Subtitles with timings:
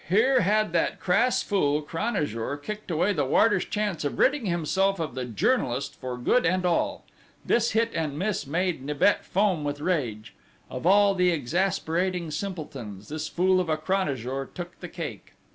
[0.09, 5.13] Here had that crass fool, Cranajour, kicked away the warder's chance of ridding himself of
[5.13, 7.05] the journalist for good and all!
[7.45, 10.33] This hit and miss made Nibet foam with rage.
[10.71, 15.33] Of all the exasperating simpletons, this fool of a Cranajour took the cake!